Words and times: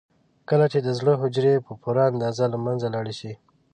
کله 0.49 0.65
چې 0.71 0.79
د 0.83 0.87
زړه 0.99 1.13
حجرې 1.21 1.55
په 1.65 1.71
پوره 1.81 2.03
اندازه 2.11 2.45
له 2.53 2.57
منځه 2.65 2.87
لاړې 2.93 3.13
شي. 3.19 3.33